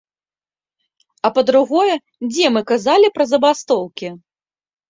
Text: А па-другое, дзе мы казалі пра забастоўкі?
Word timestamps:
А 1.29 1.31
па-другое, 1.35 1.95
дзе 2.31 2.45
мы 2.57 2.65
казалі 2.73 3.07
пра 3.19 3.29
забастоўкі? 3.33 4.07